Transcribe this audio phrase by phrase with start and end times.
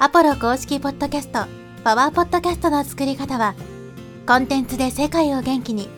[0.00, 1.46] アポロ公式ポッドキャスト、
[1.84, 3.54] パワーポッドキャストの作り方は、
[4.26, 5.88] コンテンツで世界を元気に、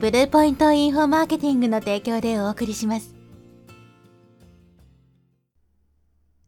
[0.00, 3.14] ブルーポイントインフォマーケティングの提供でお送りします。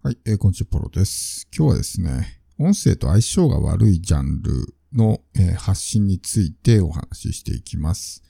[0.03, 1.47] はい、えー、こんにちは、ポロです。
[1.55, 8.23] 今日はですね、音声と相性が悪いジャンルの、えー発信についてお話ししていきます。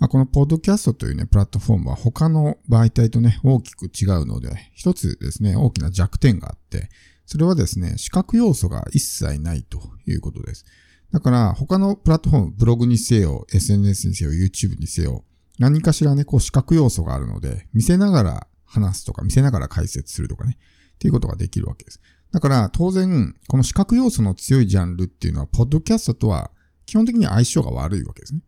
[0.00, 6.88] まあ、このポッドキャストというね、プラットフォームは他の媒体とね、大きく違うので、一つですね、大きな弱点があって、
[7.28, 10.64] それはですね、視覚要素が一切ないということです。
[11.12, 15.26] だから、他のプラットフォーム、ブログにせよ、SNS にせよ、YouTube にせよ、
[15.58, 20.56] 何かしらね、こう視覚要素があるので、見せながら話すとか、見せながら解説するとかね、
[20.94, 22.00] っていうことができるわけです。
[22.32, 26.50] だから、当然、この視覚要素の強いジャンルっていうのは、ポッドキャストとは
[26.86, 28.40] 基本的に相性が悪いわけですね。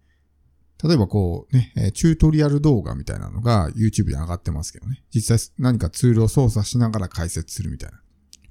[0.83, 5.05] 例えばこうね、チュートリアル動画みたいなのが YouTube に上がってますけどね。
[5.15, 8.00] 実際何かツールを操作しながら解説するみたいな。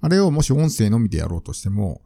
[0.01, 2.01] あれをもし音声のみでやろうとしても、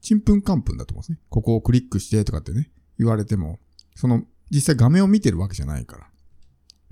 [0.00, 1.18] ちんぷんかんぷんだと思うんですね。
[1.28, 3.60] ここをクリックしてとかってね、言われても、
[3.94, 6.06] その、実際画面を見てるわけじゃないから。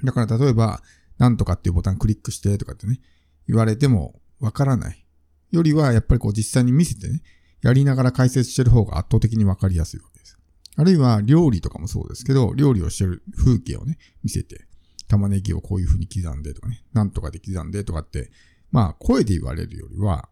[0.05, 0.83] だから例えば、
[1.19, 3.01] なんとかっていうボタンクリックしてとかってね、
[3.47, 5.07] 言われてもわからない。
[5.51, 7.23] よりは、やっぱりこう実際に見せてね、
[7.63, 10.39] やりながら解説してる方が圧倒的にわかりやすいわけです。
[10.77, 14.67] あるいは料理とかもそうですけど、料理をしてる風景をね、見せて、
[15.09, 18.31] 玉ねぎをこういう風に刻んでとかね、なんとかで刻んでとかって、
[18.71, 20.30] まあ声で言われるよりは、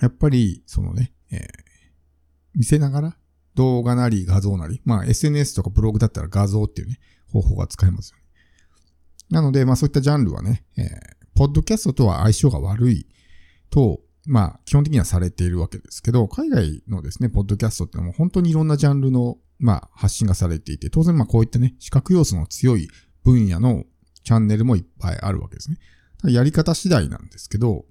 [0.00, 1.70] やっぱりそのね、えー
[2.52, 3.16] 見せながら
[3.54, 6.98] 動画なり画像なり、まあ SNS とかブログだったら画像っていうね、
[7.32, 8.24] 方法が使えますよね。
[9.30, 13.06] なので、まあそういったジャンルはね、えーポッドキャストとは相性が悪い
[13.70, 22.88] と、まあ基本的にはされているわけですけど、海外のですね、ポッドキャストってのはも本当にいろんなジャンルの、まあ発信がされていて、当然まあこういったね、視覚要素の強い
[23.24, 23.84] 分野の
[24.22, 25.78] チャンネルもいっぱいあるわけですね。
[26.24, 27.86] やり方次第なんですけど、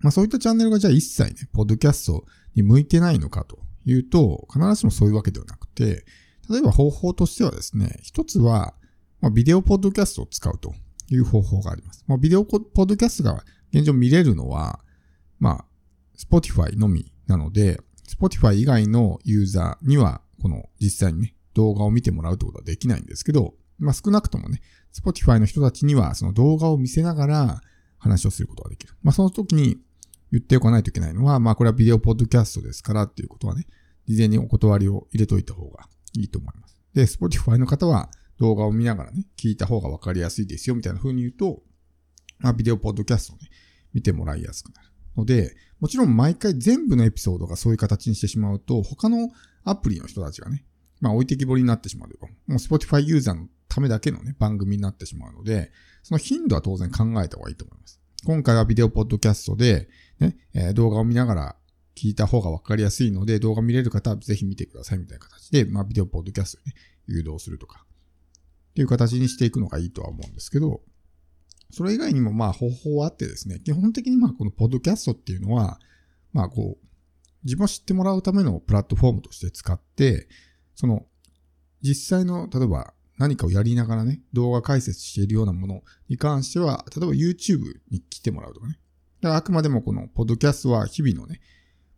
[0.00, 6.04] まあそういったチャンネルがじゃあ一切ね、ポッドキャストに向いてないのかというと、必ずしもそういうわけではなくて、
[6.48, 8.74] 例えば方法としてはですね、一つは、
[9.20, 10.74] まあ、ビデオポッドキャストを使うと
[11.08, 12.04] いう方法があります。
[12.06, 14.80] まあ、ビデオポッドキャストが現状見れるのは、
[15.38, 15.64] まあ、
[16.16, 24.60] Spotify のみなので、Spotify 以外のユーザーには、この実際にね、動画を見てもらうってことはできないんですけど、まあ少なくともね、
[24.94, 27.60] Spotify の人たちにはその動画を見せながら
[27.98, 28.94] 話をすることができる。
[29.02, 29.78] まあその時に
[30.32, 33.66] 言っておかないといけないのは、まあこれはビデオポッドキャストですからっていうことはね、
[34.06, 36.76] 事前にお断りを入れといた方がいいと思います。
[36.94, 41.62] で、Spotify の方は動画を見ながらね、聞いた方がわかりやすいですよみたいな風に言うと、
[42.38, 43.48] まあビデオポッドキャストをね、
[43.92, 44.88] 見てもらいやすくなる。
[45.16, 49.30] ので、もちろん毎回全部のエピソードがそういう形にしてしまうと、他の
[49.64, 50.64] アプリの人たちがね、
[51.00, 55.72] まあ置いてきぼりになってしまうというか、もう Spotify ユーザーのためだけのね、番組になってしまうので、
[56.02, 58.00] その頻度は当然考えた方がいいと思います。
[58.24, 59.88] 今回はビデオポッドキャストで、
[60.18, 61.56] ね、え動画を見ながら
[61.94, 66.74] 聞いた方がわかりやすいので、動画見れる方はぜひ見てくださいみたいな形で、まあビデオポッドキャストにね、
[67.06, 67.84] 誘導するとか、
[68.70, 70.82] っていう形にしていくのがいいとは思うんですけど、
[71.70, 75.78] それ以外にもまあ方法はあってですね、基本的にまあこのポッドキャストっていうのは、
[76.32, 76.86] まあこう、
[77.44, 80.28] 自分を知ってもらうためのプラットフォームとして使って、
[80.74, 81.06] その、
[81.82, 88.78] 実際の、例えば何かをやりながらね、動画解説しているようなものに関しては、例えば YouTube に来てもらうとかね。
[89.20, 91.40] だからあくまでもこのポッドキャストは日々のね、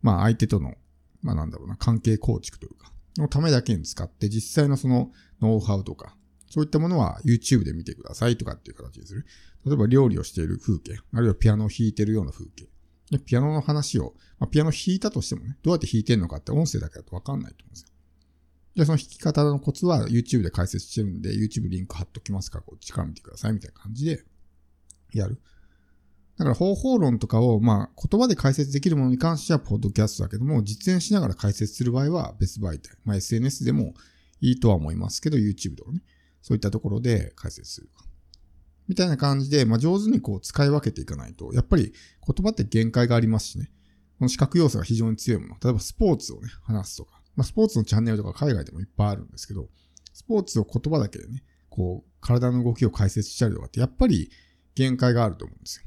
[0.00, 0.74] まあ相手との、
[1.22, 6.16] まあなんだろうな、関係構築というか、のためだけに使って、実際のそのノウハウとか、
[6.50, 9.26] そういったものは YouTube で見てくださいとかっていう形にする。
[9.66, 12.68] 例えば料理をしている風景、あるいはピアノを弾いているような風景。
[13.10, 17.88] でピアノの話を、まあ、ピアノ弾いたとしてもね、どうやって弾いてるのかって音声だけだとわかんないと思うんですよ。
[18.78, 24.22] じゃあその弾き方のコツは YouTube で解説してるんで、YouTube リンク貼っときますから、こっちから見てくださいみたいな感じで
[25.12, 25.41] やる。
[26.37, 32.97] だから方法論とかを、まあ、言葉で解説できるものに関しては、ポッドキャストだけども、実演しながら解説する場合は別媒体。
[33.05, 33.94] まあ、SNS でも
[34.41, 36.05] いいとは思いますけど、YouTube とかね。
[36.41, 38.05] そういったところで解説するか。
[38.87, 41.93] みたいな感じで、まあ、上手にこう使い分けていかないと、やっぱり
[42.25, 43.72] 言葉って限界がありますしね。
[44.21, 45.57] この視覚要素が非常に強いもの。
[45.60, 47.17] 例えばスポーツをね、話すとか。
[47.38, 49.68] まあ、スポーツのチャンネルとか海外でもいっぱいあるんですけど、
[50.12, 54.28] スポーツを言葉だけでね、こう、体の動きを解説したりとかって、やっぱり
[54.74, 55.84] 限界があると思うんですよ。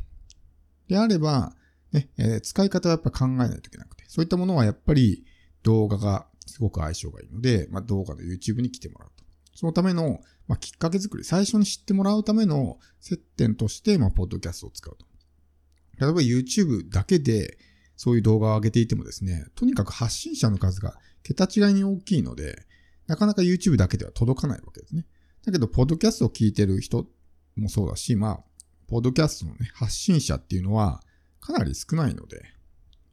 [0.87, 1.53] であれば、
[1.91, 5.25] ね、えー使い方はやっぱ考えないといけなくて、そういったものはやっぱり
[5.63, 9.25] 動画がすごく相性がいいので、まあ、動画の YouTube に来てもらうと。
[9.53, 15.05] そのための、まあ、きっかけ作り、最初に知ってもらうための接点として、まあ、ポッドキャストを使うと。
[15.99, 17.57] 例えば YouTube だけで
[17.97, 22.65] そういう動画を上げていてもですね、とにかく発信者の数が桁違いに大きいので、
[23.07, 25.05] なかなか YouTube だけでは届かないわけですね。
[25.45, 27.07] だけど、ポッドキャストを聞いてる人
[27.55, 28.43] もそうだし、まあ、
[28.87, 31.01] ポッドキャストのね、発信者っていうのは
[31.39, 32.43] かなり少ないので、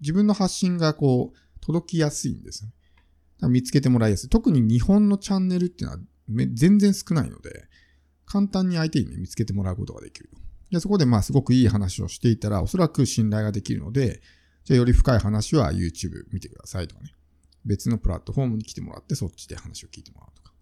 [0.00, 2.74] 自分の発信がこう、届きやすいんですよね。
[3.48, 4.28] 見つけてもらいやすい。
[4.28, 6.02] 特に日本のチャンネルっていうのは
[6.54, 7.68] 全然少ないので、
[8.26, 10.30] 簡単に相手に、見つけてもらうことができる。
[10.70, 14.20] でそこでまあすごくいい話をしていたら、おそらく信頼ができるので、
[14.64, 17.14] じゃあより深い話は YouTube 見てくださいとかね。
[17.68, 20.52] 別のプラットフォームに来てもらってそっちで話を聞いてもらうとか。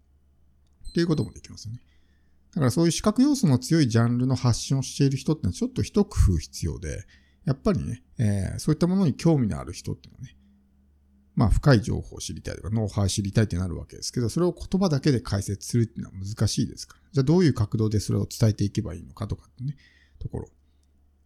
[0.89, 1.81] っていうこともできますよね。
[2.53, 7.05] だからそういう視覚要素の強いジャンルの発信をしている人ってのはちょっと一工夫必要で、
[7.45, 10.35] やっぱりね、えー、そういったものに興味のある人っていうのはね、
[11.35, 17.01] まあ深い情報を知りたいとか、ノウハウを知りたいってなるわけですけど、それを言葉だけで解説するっていうのは難しいですから。
[17.11, 19.77] じゃあどういう角度でそれを伝えていけばいいのかとかってね、
[20.19, 20.49] ところ。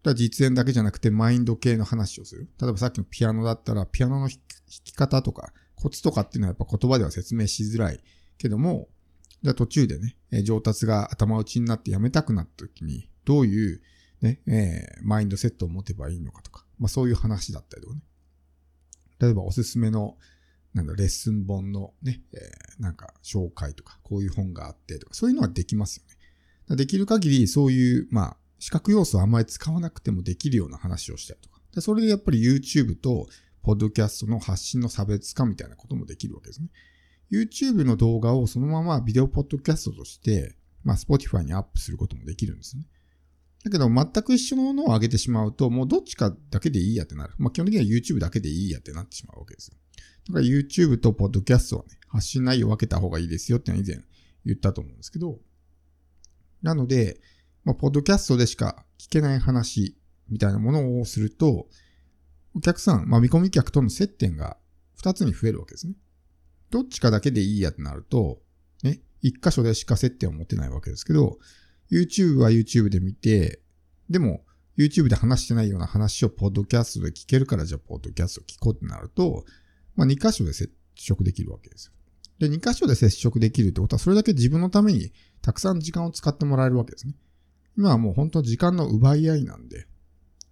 [0.03, 2.49] だ実演だけじゃなくてマインド系の話をする。
[2.59, 4.37] 例えばさっきのピアノだったら、ピアノの弾
[4.67, 7.99] き方とか、コツとかっていうのはやっぱ言葉では説明しづらい
[8.37, 8.87] けども、
[9.41, 13.81] じゃあ途中でね、上達が頭打ちになってやめたくなった時に、どういう
[14.21, 18.01] ね、えー、マインドセットを持てばいいのかとか、まあそういう話だったりとかね。
[19.19, 20.17] 例えばおすすめの、
[20.73, 26.03] なんだ、レッスン本のね、えー、なんか紹介とか、こういう本があってとか、そういうのはできますよ
[26.69, 26.75] ね。
[26.75, 31.59] できる限りそういう、まあ、視覚要素をあんまり使わなくてもできるような話をしたりとか。
[31.73, 33.27] でそれでやっぱり YouTube と
[33.63, 36.69] ポッドキャストの発信の差別化みたいなこともできるわけですね。
[37.31, 42.85] YouTube の動画をそのままビデオポッドキャストとして、まあ Spotify にアップすることもできるんですね。
[43.63, 47.33] だけど全く一緒のものを上げてしまうと、もうどっちかだけでいいやってなる。
[47.37, 49.77] まあ基本的には YouTube だけでいいやってなってしまうわけですよ。
[50.27, 54.03] だから YouTube とポッドキャストはね、発信内容を分けた方がいいですよってのは以前
[54.45, 55.39] 言ったと思うんですけど、
[56.61, 57.21] なので、
[57.63, 59.95] まあ、ポッドキャストでしか聞けない話
[60.29, 61.67] みたいなものをすると、
[62.55, 64.57] お客さん、まあ、見込み客との接点が
[65.01, 65.93] 2つに増えるわけですね。
[66.69, 68.39] どっちかだけでいいやってなると、
[68.83, 71.37] ね、1箇所でしか接点を持てないわけですけど、
[71.91, 73.59] YouTube は YouTube で見て、
[74.09, 74.43] でも
[74.77, 79.45] YouTube で話してないような話をポッドキャストで聞けるからじゃあポッドキャスト聞こうってなると、
[79.95, 81.93] まあ、2箇所で接触できるわけですよ。
[82.39, 85.11] で、2箇所で接触できるってことは、それだけ自分のために
[85.41, 87.13] たくさん時間を使ってもらえるわけですね。
[87.77, 89.87] 今はもう本当時間の奪い合いなんで、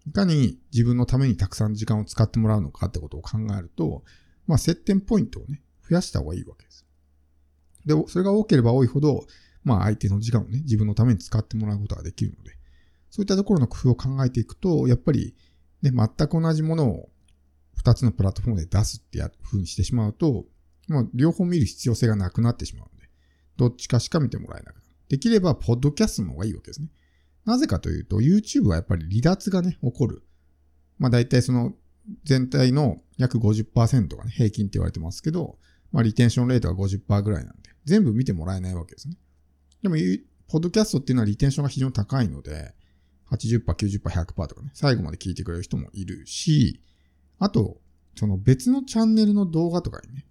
[0.07, 4.03] いかに自分のためにたくさん時間を使ってもらうのかってことを考えると、
[4.47, 6.85] まあ接点ポイントをね、増やした方がいいわけです。
[7.85, 9.25] で、それが多ければ多いほど、
[9.63, 12.51] まあ相手の時間をね、自分のために使ってもらうことができるので、
[13.09, 15.35] そういったところの工夫を考えていくと、やっぱり
[15.81, 17.09] ね、全く同じものを
[17.83, 20.45] 2つのプラットフォームで出すってや風にしてしまうと、
[20.87, 23.09] まあ両方見る必要性がなくなってしまうので、
[23.57, 24.87] どっちかしか見てもらえなくなる。
[25.09, 26.89] できれば、ポッドキャストの方がいいわけですね。
[27.49, 30.21] なぜかというと、YouTube はやっぱり離脱がね、起こる。
[30.99, 31.73] まあ大体その
[32.23, 35.57] 全体の約50%がね、平均って言われてますけど、
[35.91, 39.15] まあリテンションレートが50%ぐらいなんで、全部見てもらえないわけですね。
[39.81, 39.95] でも、
[40.47, 42.75] ポッドキャストっていうのはリテンションが非常に高いので、
[43.31, 46.83] 80%、90%、100%とかね、最後まで聞いてくれる人もいるし、
[47.39, 47.81] あと、
[48.15, 50.27] その別のチャンネルの動画とかにね、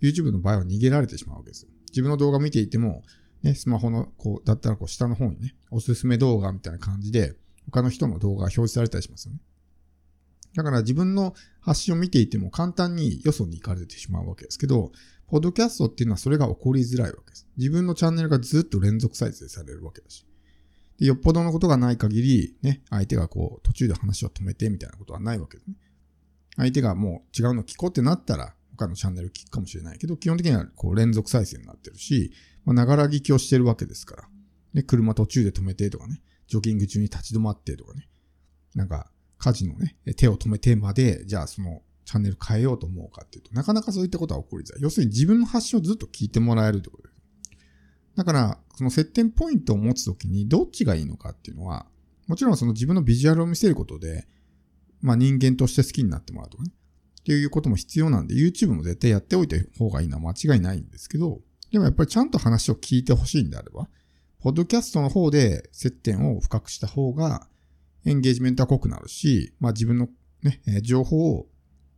[0.00, 1.66] YouTube の場合は逃げられてしまうわけです。
[1.90, 3.02] 自分の動画見ていても、
[3.46, 7.36] ね、スマホの、こう、だったらこう、下の方にね、おすすめ動画みたいな感じで、
[7.70, 9.40] 他の人の動画が表示されたりしますよね。
[10.54, 14.90] だから自分の発信を見ていても簡単によそに行かれてしまうわけですけど、
[15.28, 17.46] ポッドキャストっていうのはそれが起こりづらいわけです。
[17.56, 20.26] 自分のチャンネルがずっと連続再生されるわけだし。
[20.98, 25.74] でよっぽどのことがない限り、ね、相手がこう、途中で話を止めてみたいなことはないわけですね。
[26.56, 32.32] 相手がもう違うの聞こうってなったら、他のチャンネル聞くかもしれないけど、基本的にはこう連続再生になってるし、
[32.66, 34.28] ま、ながら聞きをしてるわけですから。
[34.74, 38.08] ね、車途中で止めてとかね、ジョギング中に立ち止まってとかね、
[38.74, 44.82] なんか、家事のね、手を止めてまで、じゃあそのチャンネル変えようと思うかっていうと、なかなかそういったことは起こりづらい。
[44.82, 47.14] 要するに自分の発信をずっと聞いてもらえるってことです。
[48.16, 51.86] だから、その接点ポイントを持つときにどっちがいいのかっていうのは、
[52.26, 54.26] もちろんその自分のビジュアルを見せることで、
[55.00, 56.70] まあ人間として好きになってもらうとかね。
[57.20, 61.40] っていうことも必要なんで、YouTube も絶対やっておいた方がいいのは間違いないんですけど、
[61.76, 63.86] でもやっぱりちゃんと話を聞いてほしいんであれば、
[64.40, 67.46] ポッドキャストの方で接点を深くした方が、
[68.06, 70.08] エンゲージメントは濃くなるし、まあ自分の
[70.42, 71.48] ね、情報を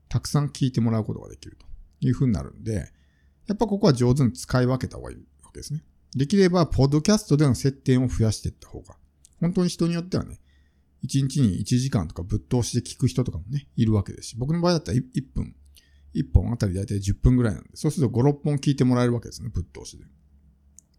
[0.09, 1.67] たくさん聞いてもらうことができると
[2.01, 2.91] いう風になるんで、
[3.47, 5.85] やっぱここは上手に使い分けた方がいいわけですね。
[6.17, 8.97] できれば、ポッドキャストでの接点を増やしていった方が、
[9.41, 10.41] 本当に人によってはね、
[11.05, 15.05] 1日に1時間とかぶっ通しで聞く人とかもね、いるわけですし、僕の場合だったら1
[15.37, 15.55] 分
[16.21, 20.05] 1本あたりだいたい10分ぐらいなんで、そうすると5、6本聞いてもらえるわけですね、ぶっ通しで。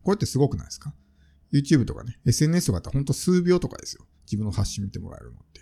[0.04, 0.94] これってすごくないですか
[1.52, 4.06] ?YouTube とかね、SNS とかってほんと数秒とかですよ。
[4.26, 5.62] 自分の発信見てもらえるのって。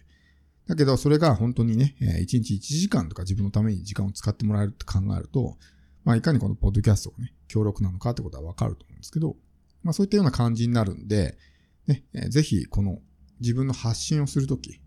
[0.68, 5.58] だけど、それが本当にね、1日1時間とか自分のために時間を使ってもらえるって考えると、
[6.04, 9.36] まあ、いかにこのポッドキャストがね、強力なのかってことはわかると思うんですけど、
[9.84, 11.38] まあ、そういったような感じになるんで、
[11.88, 13.00] ね、ぜひ、この
[13.40, 14.82] 自分の発信をするとき、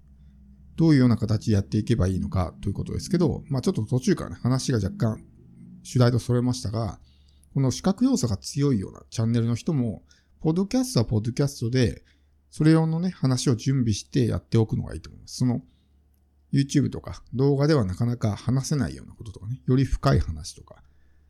[0.80, 5.22] どういうような形でやっていけばいいのかということですけど、まあちょっと途中からね、話が若干
[5.82, 6.98] 主題とそれましたが、
[7.52, 10.04] この視覚要素が強いようなチャンネルの人も、
[10.40, 12.02] ポッドキャストはポッドキャストで、
[12.50, 15.36] それ用のね、話を準備してやっておくのがいいと思います。
[15.36, 15.60] その、
[16.50, 20.76] YouTube とか動画ではなかなか話せないようなこととかね、より深い話とか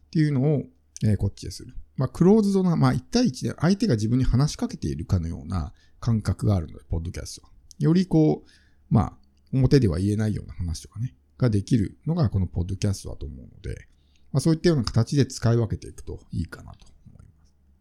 [0.06, 0.62] っていうのを、
[1.02, 1.74] えー、こっちでする。
[1.96, 7.50] まあ、クローズドな、まあ、1対1で相手が自分に話しかけているかのような感覚があるので、ポッドキャストは。
[7.80, 8.50] よりこう、
[8.90, 9.19] まあ、
[9.52, 13.86] 表では言えないような話とかね、ができるのがこのポッドキャストだと思うので、
[14.32, 16.86] まあ、そういったような形で使い分けていくといいかなと